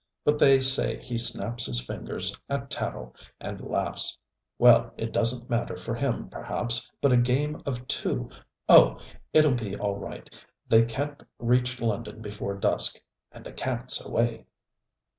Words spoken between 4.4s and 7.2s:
Well, it doesn't matter for him, perhaps, but a